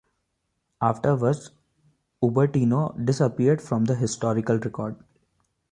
[0.81, 1.51] Afterwards,
[2.23, 4.95] Ubertino disappeared from the historical record.